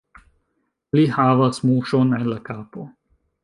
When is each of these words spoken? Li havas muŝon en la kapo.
Li 0.97 1.03
havas 1.17 1.61
muŝon 1.67 2.19
en 2.21 2.27
la 2.33 2.41
kapo. 2.51 2.91